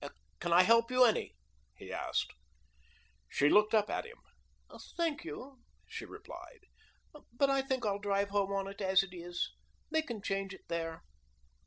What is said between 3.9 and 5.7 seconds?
at him. "Thank you,"